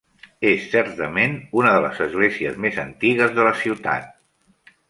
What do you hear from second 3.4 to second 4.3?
la ciutat.